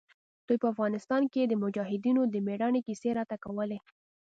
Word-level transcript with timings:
دوى 0.47 0.57
به 0.57 0.59
په 0.61 0.67
افغانستان 0.73 1.21
کښې 1.31 1.43
د 1.47 1.53
مجاهدينو 1.63 2.21
د 2.27 2.35
مېړانې 2.47 2.81
کيسې 2.87 3.09
راته 3.19 3.35
کولې. 3.45 3.77